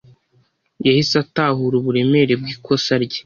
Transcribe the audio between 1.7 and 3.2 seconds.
uburemere bwikosa rye.